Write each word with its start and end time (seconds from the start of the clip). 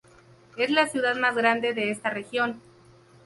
Es 0.57 0.71
la 0.71 0.87
ciudad 0.87 1.15
más 1.17 1.35
grande 1.35 1.75
de 1.75 1.91
esta 1.91 2.09
región. 2.09 2.59